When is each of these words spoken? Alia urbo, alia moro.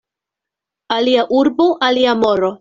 Alia 0.95 1.27
urbo, 1.43 1.69
alia 1.91 2.17
moro. 2.25 2.49